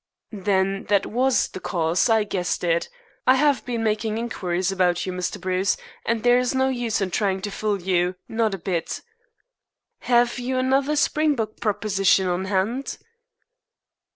"Then 0.31 0.85
that 0.85 1.05
was 1.05 1.49
the 1.49 1.59
cause. 1.59 2.09
I 2.09 2.23
guessed 2.23 2.63
it. 2.63 2.89
I 3.27 3.35
have 3.35 3.63
been 3.65 3.83
making 3.83 4.17
inquiries 4.17 4.71
about 4.71 5.05
you, 5.05 5.13
Mr. 5.13 5.39
Bruce, 5.39 5.77
and 6.07 6.23
there 6.23 6.39
is 6.39 6.55
no 6.55 6.69
use 6.69 7.01
in 7.01 7.11
trying 7.11 7.39
to 7.41 7.51
fool 7.51 7.79
you, 7.79 8.15
not 8.27 8.55
a 8.55 8.57
bit." 8.57 9.01
"Have 9.99 10.39
you 10.39 10.57
another 10.57 10.95
Springbok 10.95 11.59
proposition 11.59 12.25
on 12.25 12.45
hand?" 12.45 12.97